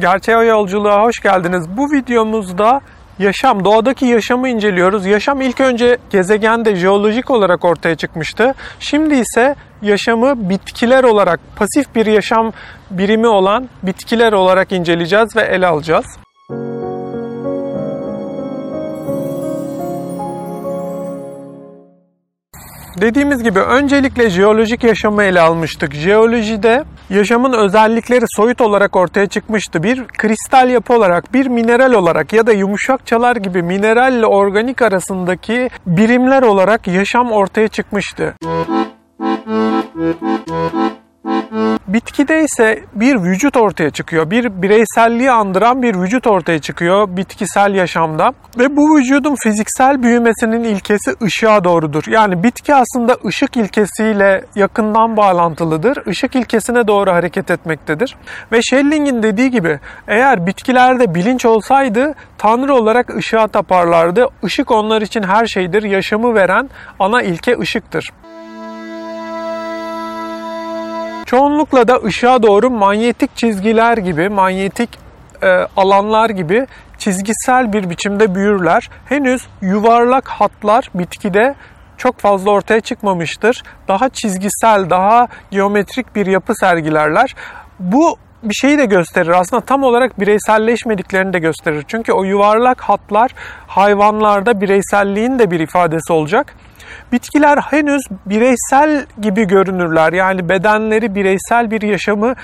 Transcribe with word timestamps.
Gerçeğe 0.00 0.44
yolculuğa 0.44 1.02
hoş 1.02 1.20
geldiniz. 1.20 1.76
Bu 1.76 1.92
videomuzda 1.92 2.80
yaşam, 3.18 3.64
doğadaki 3.64 4.06
yaşamı 4.06 4.48
inceliyoruz. 4.48 5.06
Yaşam 5.06 5.40
ilk 5.40 5.60
önce 5.60 5.98
gezegende 6.10 6.76
jeolojik 6.76 7.30
olarak 7.30 7.64
ortaya 7.64 7.94
çıkmıştı. 7.94 8.54
Şimdi 8.80 9.14
ise 9.14 9.54
yaşamı 9.82 10.50
bitkiler 10.50 11.04
olarak, 11.04 11.40
pasif 11.56 11.94
bir 11.94 12.06
yaşam 12.06 12.52
birimi 12.90 13.28
olan 13.28 13.68
bitkiler 13.82 14.32
olarak 14.32 14.72
inceleyeceğiz 14.72 15.36
ve 15.36 15.42
ele 15.42 15.66
alacağız. 15.66 16.23
Dediğimiz 23.00 23.42
gibi 23.42 23.60
öncelikle 23.60 24.30
jeolojik 24.30 24.84
yaşamı 24.84 25.22
ele 25.22 25.40
almıştık. 25.40 25.94
Jeolojide 25.94 26.84
yaşamın 27.10 27.52
özellikleri 27.52 28.24
soyut 28.28 28.60
olarak 28.60 28.96
ortaya 28.96 29.26
çıkmıştı. 29.26 29.82
Bir 29.82 30.04
kristal 30.06 30.70
yapı 30.70 30.94
olarak, 30.94 31.34
bir 31.34 31.46
mineral 31.46 31.92
olarak 31.92 32.32
ya 32.32 32.46
da 32.46 32.52
yumuşakçalar 32.52 33.36
gibi 33.36 33.62
mineralle 33.62 34.26
organik 34.26 34.82
arasındaki 34.82 35.70
birimler 35.86 36.42
olarak 36.42 36.86
yaşam 36.86 37.32
ortaya 37.32 37.68
çıkmıştı. 37.68 38.34
Bitkide 41.94 42.44
ise 42.44 42.84
bir 42.94 43.16
vücut 43.16 43.56
ortaya 43.56 43.90
çıkıyor. 43.90 44.30
Bir 44.30 44.62
bireyselliği 44.62 45.30
andıran 45.30 45.82
bir 45.82 45.94
vücut 45.94 46.26
ortaya 46.26 46.58
çıkıyor 46.58 47.16
bitkisel 47.16 47.74
yaşamda. 47.74 48.32
Ve 48.58 48.76
bu 48.76 48.96
vücudun 48.96 49.34
fiziksel 49.42 50.02
büyümesinin 50.02 50.64
ilkesi 50.64 51.14
ışığa 51.22 51.64
doğrudur. 51.64 52.04
Yani 52.08 52.42
bitki 52.42 52.74
aslında 52.74 53.16
ışık 53.26 53.56
ilkesiyle 53.56 54.44
yakından 54.54 55.16
bağlantılıdır. 55.16 56.06
Işık 56.06 56.36
ilkesine 56.36 56.86
doğru 56.86 57.10
hareket 57.10 57.50
etmektedir. 57.50 58.16
Ve 58.52 58.62
Schelling'in 58.62 59.22
dediği 59.22 59.50
gibi 59.50 59.80
eğer 60.08 60.46
bitkilerde 60.46 61.14
bilinç 61.14 61.44
olsaydı 61.44 62.14
Tanrı 62.38 62.74
olarak 62.74 63.16
ışığa 63.16 63.48
taparlardı. 63.48 64.28
Işık 64.42 64.70
onlar 64.70 65.02
için 65.02 65.22
her 65.22 65.46
şeydir. 65.46 65.82
Yaşamı 65.82 66.34
veren 66.34 66.70
ana 66.98 67.22
ilke 67.22 67.58
ışıktır. 67.58 68.10
Çoğunlukla 71.34 71.88
da 71.88 71.96
ışığa 72.04 72.42
doğru 72.42 72.70
manyetik 72.70 73.36
çizgiler 73.36 73.98
gibi, 73.98 74.28
manyetik 74.28 74.90
e, 75.42 75.48
alanlar 75.76 76.30
gibi 76.30 76.66
çizgisel 76.98 77.72
bir 77.72 77.90
biçimde 77.90 78.34
büyürler. 78.34 78.90
Henüz 79.06 79.46
yuvarlak 79.62 80.28
hatlar 80.28 80.90
bitkide 80.94 81.54
çok 81.96 82.18
fazla 82.18 82.50
ortaya 82.50 82.80
çıkmamıştır. 82.80 83.62
Daha 83.88 84.08
çizgisel, 84.08 84.90
daha 84.90 85.28
geometrik 85.50 86.16
bir 86.16 86.26
yapı 86.26 86.54
sergilerler. 86.54 87.34
Bu 87.78 88.16
bir 88.42 88.54
şeyi 88.54 88.78
de 88.78 88.84
gösterir. 88.84 89.40
Aslında 89.40 89.64
tam 89.64 89.82
olarak 89.82 90.20
bireyselleşmediklerini 90.20 91.32
de 91.32 91.38
gösterir. 91.38 91.84
Çünkü 91.88 92.12
o 92.12 92.24
yuvarlak 92.24 92.80
hatlar 92.80 93.30
hayvanlarda 93.66 94.60
bireyselliğin 94.60 95.38
de 95.38 95.50
bir 95.50 95.60
ifadesi 95.60 96.12
olacak. 96.12 96.54
Bitkiler 97.12 97.58
henüz 97.58 98.02
bireysel 98.26 99.06
gibi 99.20 99.44
görünürler. 99.44 100.12
Yani 100.12 100.48
bedenleri 100.48 101.14
bireysel 101.14 101.70
bir 101.70 101.82
yaşamı 101.82 102.34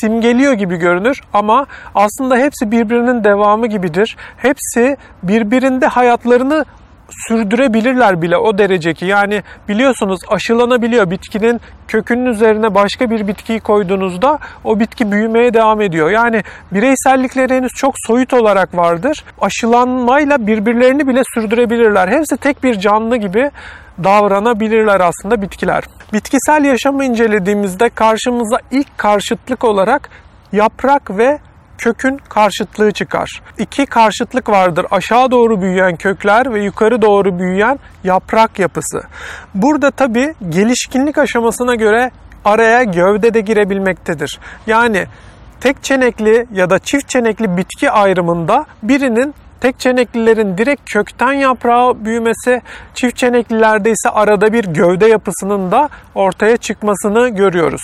simgeliyor 0.00 0.52
gibi 0.52 0.76
görünür 0.76 1.20
ama 1.32 1.66
aslında 1.94 2.36
hepsi 2.36 2.70
birbirinin 2.70 3.24
devamı 3.24 3.66
gibidir. 3.66 4.16
Hepsi 4.36 4.96
birbirinde 5.22 5.86
hayatlarını 5.86 6.64
sürdürebilirler 7.10 8.22
bile 8.22 8.36
o 8.36 8.58
derece 8.58 8.94
ki 8.94 9.06
yani 9.06 9.42
biliyorsunuz 9.68 10.20
aşılanabiliyor 10.28 11.10
bitkinin 11.10 11.60
kökünün 11.88 12.26
üzerine 12.26 12.74
başka 12.74 13.10
bir 13.10 13.26
bitkiyi 13.26 13.60
koyduğunuzda 13.60 14.38
o 14.64 14.80
bitki 14.80 15.12
büyümeye 15.12 15.54
devam 15.54 15.80
ediyor. 15.80 16.10
Yani 16.10 16.42
bireysellikleri 16.72 17.54
henüz 17.54 17.72
çok 17.72 17.94
soyut 18.06 18.34
olarak 18.34 18.76
vardır. 18.76 19.24
Aşılanmayla 19.40 20.46
birbirlerini 20.46 21.08
bile 21.08 21.22
sürdürebilirler. 21.34 22.08
Hepsi 22.08 22.36
tek 22.36 22.62
bir 22.64 22.80
canlı 22.80 23.16
gibi 23.16 23.50
davranabilirler 24.04 25.00
aslında 25.00 25.42
bitkiler. 25.42 25.84
Bitkisel 26.12 26.64
yaşamı 26.64 27.04
incelediğimizde 27.04 27.88
karşımıza 27.88 28.58
ilk 28.70 28.98
karşıtlık 28.98 29.64
olarak 29.64 30.10
yaprak 30.52 31.18
ve 31.18 31.38
kökün 31.78 32.20
karşıtlığı 32.28 32.92
çıkar. 32.92 33.42
İki 33.58 33.86
karşıtlık 33.86 34.48
vardır. 34.48 34.86
Aşağı 34.90 35.30
doğru 35.30 35.60
büyüyen 35.60 35.96
kökler 35.96 36.54
ve 36.54 36.62
yukarı 36.62 37.02
doğru 37.02 37.38
büyüyen 37.38 37.78
yaprak 38.04 38.58
yapısı. 38.58 39.02
Burada 39.54 39.90
tabi 39.90 40.34
gelişkinlik 40.48 41.18
aşamasına 41.18 41.74
göre 41.74 42.10
araya 42.44 42.82
gövde 42.82 43.34
de 43.34 43.40
girebilmektedir. 43.40 44.40
Yani 44.66 45.06
tek 45.60 45.82
çenekli 45.82 46.46
ya 46.52 46.70
da 46.70 46.78
çift 46.78 47.08
çenekli 47.08 47.56
bitki 47.56 47.90
ayrımında 47.90 48.66
birinin 48.82 49.34
tek 49.64 49.80
çeneklilerin 49.80 50.58
direkt 50.58 50.90
kökten 50.92 51.32
yaprağı 51.32 52.04
büyümesi, 52.04 52.62
çift 52.94 53.16
çeneklilerde 53.16 53.90
ise 53.90 54.10
arada 54.10 54.52
bir 54.52 54.64
gövde 54.64 55.06
yapısının 55.06 55.70
da 55.70 55.88
ortaya 56.14 56.56
çıkmasını 56.56 57.28
görüyoruz. 57.28 57.82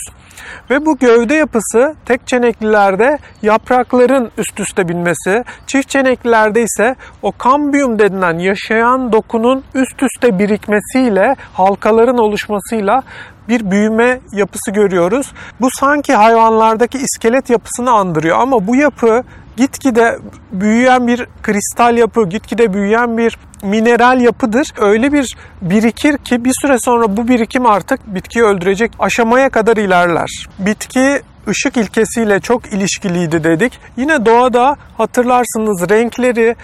Ve 0.69 0.85
bu 0.85 0.97
gövde 0.97 1.33
yapısı 1.33 1.95
tek 2.05 2.27
çeneklilerde 2.27 3.17
yaprakların 3.41 4.31
üst 4.37 4.59
üste 4.59 4.87
binmesi, 4.87 5.43
çift 5.67 5.89
çeneklilerde 5.89 6.61
ise 6.61 6.95
o 7.21 7.31
kambiyum 7.31 7.99
denilen 7.99 8.39
yaşayan 8.39 9.11
dokunun 9.11 9.63
üst 9.73 10.03
üste 10.03 10.39
birikmesiyle, 10.39 11.35
halkaların 11.53 12.17
oluşmasıyla 12.17 13.03
bir 13.47 13.71
büyüme 13.71 14.19
yapısı 14.31 14.71
görüyoruz. 14.71 15.33
Bu 15.61 15.67
sanki 15.79 16.13
hayvanlardaki 16.13 16.97
iskelet 16.97 17.49
yapısını 17.49 17.91
andırıyor 17.91 18.39
ama 18.39 18.67
bu 18.67 18.75
yapı 18.75 19.23
gitgide 19.57 20.19
büyüyen 20.51 21.07
bir 21.07 21.27
kristal 21.43 21.97
yapı, 21.97 22.29
gitgide 22.29 22.73
büyüyen 22.73 23.17
bir 23.17 23.37
mineral 23.63 24.21
yapıdır. 24.21 24.73
Öyle 24.77 25.13
bir 25.13 25.35
birikir 25.61 26.17
ki 26.17 26.45
bir 26.45 26.53
süre 26.61 26.79
sonra 26.79 27.17
bu 27.17 27.27
birikim 27.27 27.65
artık 27.65 28.15
bitkiyi 28.15 28.45
öldürecek 28.45 28.91
aşamaya 28.99 29.49
kadar 29.49 29.77
ilerler. 29.77 30.29
Bitki 30.59 31.21
ışık 31.47 31.77
ilkesiyle 31.77 32.39
çok 32.39 32.73
ilişkiliydi 32.73 33.43
dedik. 33.43 33.79
Yine 33.97 34.25
doğada 34.25 34.75
hatırlarsınız 34.97 35.89
renkleri, 35.89 36.55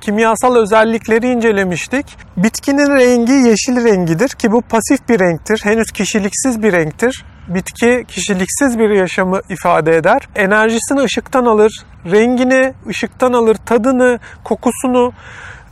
kimyasal 0.00 0.56
özellikleri 0.56 1.26
incelemiştik. 1.26 2.06
Bitkinin 2.36 2.96
rengi 2.96 3.32
yeşil 3.32 3.84
rengidir 3.84 4.28
ki 4.28 4.52
bu 4.52 4.60
pasif 4.60 5.08
bir 5.08 5.20
renktir. 5.20 5.60
Henüz 5.64 5.90
kişiliksiz 5.92 6.62
bir 6.62 6.72
renktir. 6.72 7.24
Bitki 7.48 8.04
kişiliksiz 8.08 8.78
bir 8.78 8.90
yaşamı 8.90 9.40
ifade 9.48 9.96
eder. 9.96 10.28
Enerjisini 10.34 11.00
ışıktan 11.00 11.44
alır, 11.44 11.72
rengini 12.10 12.74
ışıktan 12.88 13.32
alır, 13.32 13.56
tadını, 13.66 14.18
kokusunu, 14.44 15.12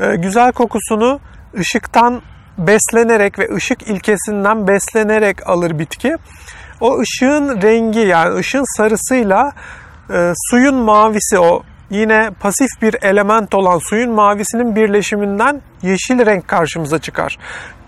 e, 0.01 0.17
güzel 0.17 0.53
kokusunu 0.53 1.21
ışıktan 1.59 2.23
beslenerek 2.59 3.39
ve 3.39 3.55
ışık 3.55 3.83
ilkesinden 3.83 4.67
beslenerek 4.69 5.49
alır 5.49 5.79
bitki. 5.79 6.17
O 6.81 7.01
ışığın 7.01 7.63
rengi 7.63 8.01
yani 8.01 8.35
ışığın 8.35 8.77
sarısıyla 8.77 9.53
e, 10.11 10.33
suyun 10.51 10.75
mavisi 10.75 11.39
o 11.39 11.63
yine 11.91 12.31
pasif 12.41 12.83
bir 12.83 12.97
element 13.03 13.55
olan 13.55 13.79
suyun 13.79 14.13
mavisinin 14.13 14.77
birleşiminden 14.77 15.63
yeşil 15.83 16.27
renk 16.27 16.49
karşımıza 16.49 16.99
çıkar. 16.99 17.39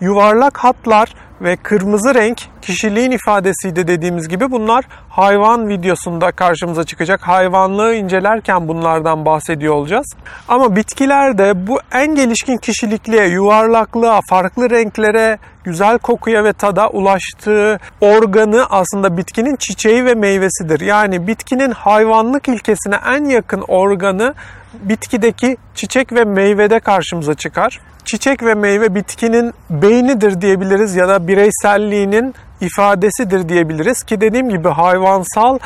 Yuvarlak 0.00 0.58
hatlar 0.58 1.14
ve 1.40 1.56
kırmızı 1.56 2.14
renk 2.14 2.42
kişiliğin 2.66 3.10
ifadesiydi 3.10 3.88
dediğimiz 3.88 4.28
gibi 4.28 4.50
bunlar 4.50 4.84
hayvan 5.08 5.68
videosunda 5.68 6.32
karşımıza 6.32 6.84
çıkacak. 6.84 7.20
Hayvanlığı 7.22 7.94
incelerken 7.94 8.68
bunlardan 8.68 9.24
bahsediyor 9.24 9.74
olacağız. 9.74 10.06
Ama 10.48 10.76
bitkilerde 10.76 11.66
bu 11.66 11.78
en 11.92 12.14
gelişkin 12.14 12.56
kişilikliğe, 12.56 13.26
yuvarlaklığa, 13.26 14.20
farklı 14.28 14.70
renklere, 14.70 15.38
güzel 15.64 15.98
kokuya 15.98 16.44
ve 16.44 16.52
tada 16.52 16.88
ulaştığı 16.88 17.80
organı 18.00 18.66
aslında 18.70 19.16
bitkinin 19.16 19.56
çiçeği 19.56 20.04
ve 20.04 20.14
meyvesidir. 20.14 20.80
Yani 20.80 21.26
bitkinin 21.26 21.70
hayvanlık 21.70 22.48
ilkesine 22.48 22.96
en 23.06 23.24
yakın 23.24 23.64
organı 23.68 24.34
bitkideki 24.74 25.56
çiçek 25.74 26.12
ve 26.12 26.24
meyvede 26.24 26.80
karşımıza 26.80 27.34
çıkar. 27.34 27.80
Çiçek 28.04 28.42
ve 28.42 28.54
meyve 28.54 28.94
bitkinin 28.94 29.52
beynidir 29.70 30.40
diyebiliriz 30.40 30.96
ya 30.96 31.08
da 31.08 31.28
bireyselliğinin 31.28 32.34
ifadesidir 32.60 33.48
diyebiliriz 33.48 34.02
ki 34.02 34.20
dediğim 34.20 34.50
gibi 34.50 34.68
hayvansal 34.68 35.58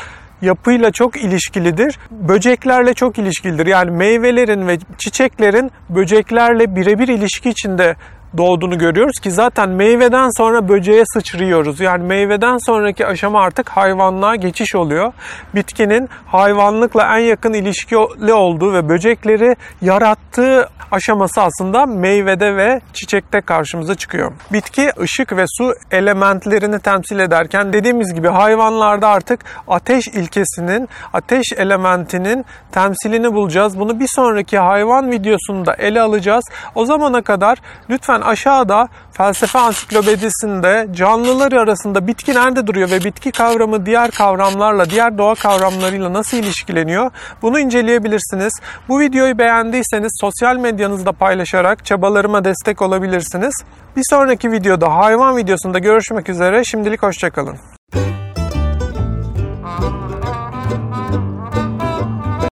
yapıyla 0.43 0.91
çok 0.91 1.17
ilişkilidir. 1.17 1.99
Böceklerle 2.11 2.95
çok 2.95 3.19
ilişkilidir. 3.19 3.67
Yani 3.67 3.91
meyvelerin 3.91 4.67
ve 4.69 4.79
çiçeklerin 4.99 5.71
böceklerle 5.89 6.77
birebir 6.77 7.09
ilişki 7.09 7.51
içinde 7.51 7.97
doğduğunu 8.37 8.79
görüyoruz 8.79 9.21
ki 9.21 9.31
zaten 9.31 9.69
meyveden 9.69 10.31
sonra 10.37 10.69
böceğe 10.69 11.03
sıçrıyoruz. 11.15 11.81
Yani 11.81 12.05
meyveden 12.05 12.59
sonraki 12.67 13.06
aşama 13.06 13.43
artık 13.43 13.69
hayvanlığa 13.69 14.37
geçiş 14.37 14.75
oluyor. 14.75 15.12
Bitkinin 15.55 16.09
hayvanlıkla 16.27 17.19
en 17.19 17.23
yakın 17.23 17.53
ilişkili 17.53 18.32
olduğu 18.32 18.73
ve 18.73 18.88
böcekleri 18.88 19.56
yarattığı 19.82 20.69
aşaması 20.91 21.43
aslında 21.43 21.87
meyvede 21.87 22.56
ve 22.56 22.81
çiçekte 22.93 23.41
karşımıza 23.41 23.94
çıkıyor. 23.94 24.33
Bitki 24.53 24.91
ışık 25.00 25.37
ve 25.37 25.44
su 25.59 25.75
elementlerini 25.91 26.81
temsil 26.81 27.19
ederken 27.19 27.73
dediğimiz 27.73 28.15
gibi 28.15 28.29
hayvanlarda 28.29 29.09
artık 29.09 29.44
ateş 29.69 30.09
ilkesinin, 30.09 30.88
ateş 31.12 31.53
elementinin 31.56 32.44
temsilini 32.73 33.35
bulacağız. 33.35 33.79
Bunu 33.79 34.00
bir 34.00 34.09
sonraki 34.09 34.59
hayvan 34.59 35.11
videosunda 35.11 35.75
ele 35.75 36.00
alacağız. 36.00 36.44
O 36.75 36.85
zamana 36.85 37.23
kadar 37.23 37.59
lütfen 37.91 38.20
aşağıda 38.21 38.89
felsefe 39.13 39.59
ansiklopedisinde 39.59 40.89
canlılar 40.93 41.53
arasında 41.53 42.07
bitki 42.07 42.35
nerede 42.35 42.67
duruyor 42.67 42.91
ve 42.91 43.05
bitki 43.05 43.33
kavramı 43.33 43.87
diğer 43.87 44.11
kavramlarla, 44.11 44.91
diğer 44.91 45.19
doğa 45.19 45.35
kavramlarıyla 45.35 46.13
nasıl 46.13 46.37
ilişkileniyor? 46.37 47.11
Bunu 47.43 47.61
inceleyebilirsiniz. 47.61 48.53
Bu 48.89 49.01
videoyu 49.01 49.39
beğendiyseniz 49.39 50.13
sosyal 50.21 50.57
medyanızda 50.57 51.13
paylaşarak 51.13 51.87
çabalarıma 51.87 52.45
destek 52.45 52.83
olabilirsiniz. 52.83 53.55
Bir 53.97 54.05
sonraki 54.11 54.53
videoda 54.53 54.97
hayvan 54.97 55.37
videosunda 55.37 55.79
görüşmek 55.79 56.29
üzere. 56.29 56.65
Şimdilik 56.65 57.03
hoşçakalın. 57.03 57.57